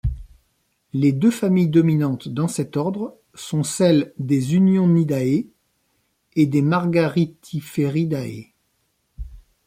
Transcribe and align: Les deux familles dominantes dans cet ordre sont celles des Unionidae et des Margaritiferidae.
Les 0.93 1.11
deux 1.11 1.29
familles 1.29 1.69
dominantes 1.69 2.27
dans 2.27 2.47
cet 2.47 2.75
ordre 2.75 3.19
sont 3.35 3.61
celles 3.61 4.15
des 4.17 4.55
Unionidae 4.55 5.45
et 6.35 6.45
des 6.47 6.63
Margaritiferidae. 6.63 8.47